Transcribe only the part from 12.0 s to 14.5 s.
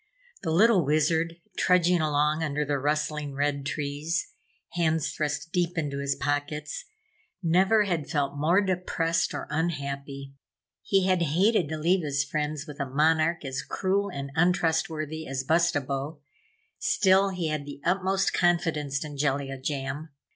his friends with a Monarch as cruel and